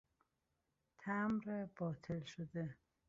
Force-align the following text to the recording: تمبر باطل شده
تمبر 0.99 1.67
باطل 1.77 2.23
شده 2.25 2.75